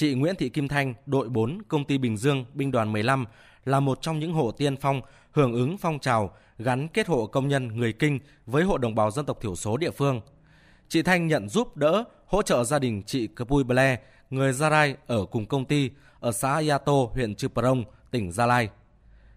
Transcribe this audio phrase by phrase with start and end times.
[0.00, 3.26] chị Nguyễn Thị Kim Thanh, đội 4, công ty Bình Dương, binh đoàn 15
[3.64, 5.00] là một trong những hộ tiên phong
[5.32, 9.10] hưởng ứng phong trào gắn kết hộ công nhân người Kinh với hộ đồng bào
[9.10, 10.20] dân tộc thiểu số địa phương.
[10.88, 13.98] Chị Thanh nhận giúp đỡ, hỗ trợ gia đình chị Kapui Ble,
[14.30, 15.90] người Gia Rai ở cùng công ty
[16.20, 18.68] ở xã Yato, huyện Chư Prong, tỉnh Gia Lai.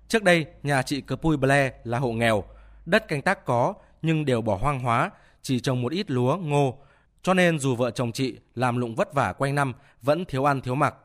[0.07, 2.43] Trước đây, nhà chị Kapui Ble là hộ nghèo,
[2.85, 5.11] đất canh tác có nhưng đều bỏ hoang hóa,
[5.41, 6.77] chỉ trồng một ít lúa, ngô.
[7.23, 10.61] Cho nên dù vợ chồng chị làm lụng vất vả quanh năm vẫn thiếu ăn
[10.61, 10.95] thiếu mặc.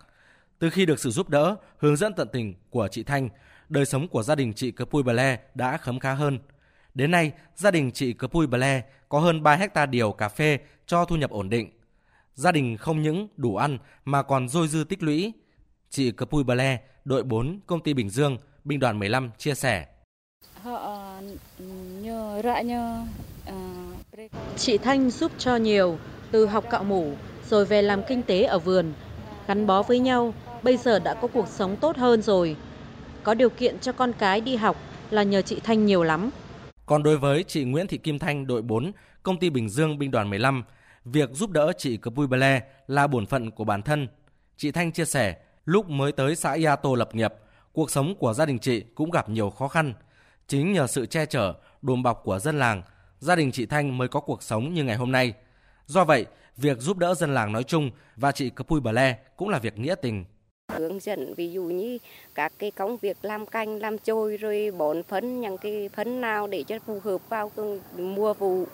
[0.58, 3.28] Từ khi được sự giúp đỡ, hướng dẫn tận tình của chị Thanh,
[3.68, 6.38] đời sống của gia đình chị Kapui Ble đã khấm khá hơn.
[6.94, 11.04] Đến nay, gia đình chị Kapui Ble có hơn 3 hecta điều cà phê cho
[11.04, 11.70] thu nhập ổn định.
[12.34, 15.32] Gia đình không những đủ ăn mà còn dôi dư tích lũy.
[15.90, 19.86] Chị Kapui Ble, đội 4, công ty Bình Dương, binh đoàn 15 chia sẻ.
[24.56, 25.98] Chị Thanh giúp cho nhiều,
[26.30, 27.12] từ học cạo mủ
[27.48, 28.92] rồi về làm kinh tế ở vườn,
[29.46, 32.56] gắn bó với nhau, bây giờ đã có cuộc sống tốt hơn rồi.
[33.22, 34.76] Có điều kiện cho con cái đi học
[35.10, 36.30] là nhờ chị Thanh nhiều lắm.
[36.86, 40.10] Còn đối với chị Nguyễn Thị Kim Thanh, đội 4, công ty Bình Dương, binh
[40.10, 40.64] đoàn 15,
[41.04, 44.08] việc giúp đỡ chị Cpui Bele là bổn phận của bản thân.
[44.56, 47.34] Chị Thanh chia sẻ, lúc mới tới xã Yato lập nghiệp,
[47.72, 49.94] cuộc sống của gia đình chị cũng gặp nhiều khó khăn.
[50.46, 52.82] Chính nhờ sự che chở, đùm bọc của dân làng,
[53.20, 55.34] gia đình chị Thanh mới có cuộc sống như ngày hôm nay.
[55.86, 59.58] Do vậy, việc giúp đỡ dân làng nói chung và chị Cpui Bele cũng là
[59.58, 60.24] việc nghĩa tình
[60.78, 61.98] hướng dẫn ví dụ như
[62.34, 66.46] các cái công việc làm canh làm trôi rồi bón phấn những cái phấn nào
[66.46, 67.50] để cho phù hợp vào
[67.96, 68.64] mùa vụ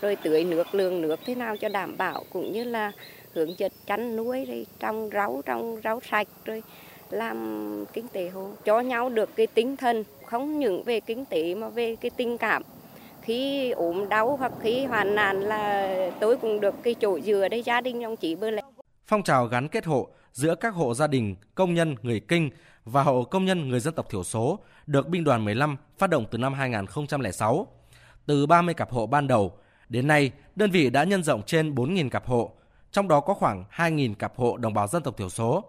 [0.00, 2.92] rồi tưới nước lượng nước thế nào cho đảm bảo cũng như là
[3.34, 6.62] hướng dẫn chăn nuôi rồi trong rau trong rau sạch rồi
[7.10, 11.54] làm kinh tế hộ cho nhau được cái tinh thần không những về kinh tế
[11.54, 12.62] mà về cái tình cảm
[13.30, 17.62] khi ốm đau hoặc khi hoàn nạn là tôi cũng được cái chỗ dừa đây
[17.62, 18.62] gia đình ông chị bơ lệ
[19.06, 22.50] phong trào gắn kết hộ giữa các hộ gia đình công nhân người Kinh
[22.84, 26.26] và hộ công nhân người dân tộc thiểu số được binh đoàn 15 phát động
[26.30, 27.66] từ năm 2006.
[28.26, 29.52] Từ 30 cặp hộ ban đầu,
[29.88, 32.52] đến nay đơn vị đã nhân rộng trên 4.000 cặp hộ,
[32.92, 35.64] trong đó có khoảng 2.000 cặp hộ đồng bào dân tộc thiểu số.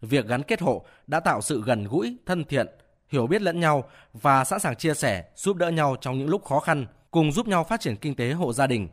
[0.00, 2.66] Việc gắn kết hộ đã tạo sự gần gũi, thân thiện,
[3.08, 6.44] hiểu biết lẫn nhau và sẵn sàng chia sẻ, giúp đỡ nhau trong những lúc
[6.44, 8.88] khó khăn, cùng giúp nhau phát triển kinh tế hộ gia đình.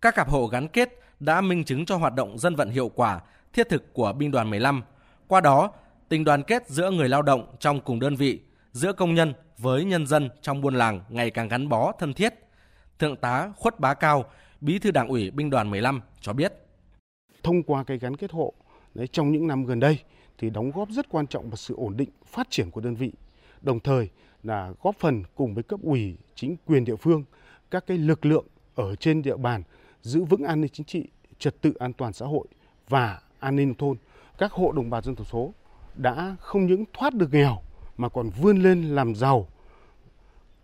[0.00, 3.20] Các cặp hộ gắn kết đã minh chứng cho hoạt động dân vận hiệu quả,
[3.52, 4.82] thiết thực của binh đoàn 15.
[5.26, 5.72] Qua đó,
[6.08, 8.40] tình đoàn kết giữa người lao động trong cùng đơn vị,
[8.72, 12.34] giữa công nhân với nhân dân trong buôn làng ngày càng gắn bó thân thiết.
[12.98, 14.24] Thượng tá Khuất Bá Cao,
[14.60, 16.52] Bí thư Đảng ủy binh đoàn 15 cho biết.
[17.42, 18.52] Thông qua cái gắn kết hộ
[18.94, 19.98] đấy, trong những năm gần đây
[20.38, 23.12] thì đóng góp rất quan trọng vào sự ổn định phát triển của đơn vị.
[23.60, 24.08] Đồng thời
[24.42, 27.24] là góp phần cùng với cấp ủy, chính quyền địa phương,
[27.70, 29.62] các cái lực lượng ở trên địa bàn
[30.02, 31.08] giữ vững an ninh chính trị,
[31.38, 32.46] trật tự an toàn xã hội
[32.88, 33.96] và an ninh thôn.
[34.38, 35.54] Các hộ đồng bào dân tộc số
[35.94, 37.62] đã không những thoát được nghèo
[37.96, 39.48] mà còn vươn lên làm giàu.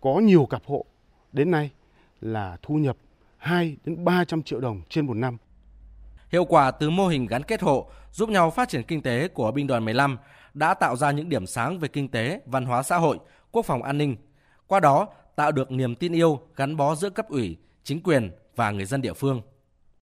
[0.01, 0.85] Có nhiều cặp hộ
[1.31, 1.71] đến nay
[2.21, 2.97] là thu nhập
[3.37, 5.37] 2 đến 300 triệu đồng trên một năm.
[6.31, 9.51] Hiệu quả từ mô hình gắn kết hộ giúp nhau phát triển kinh tế của
[9.51, 10.17] binh đoàn 15
[10.53, 13.19] đã tạo ra những điểm sáng về kinh tế, văn hóa xã hội,
[13.51, 14.15] quốc phòng an ninh.
[14.67, 18.71] Qua đó tạo được niềm tin yêu gắn bó giữa cấp ủy, chính quyền và
[18.71, 19.41] người dân địa phương.